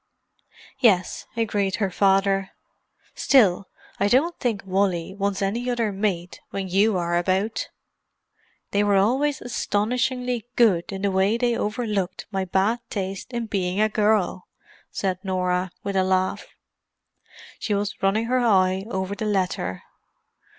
[0.79, 2.49] "Yes," agreed her father.
[3.13, 3.67] "Still,
[3.99, 7.69] I don't think Wally wants any other mate when you are about."
[8.71, 13.79] "They were always astonishingly good in the way they overlooked my bad taste in being
[13.79, 14.47] a girl!"
[14.89, 16.47] said Norah, with a laugh.
[17.59, 19.83] She was running her eye over the letter.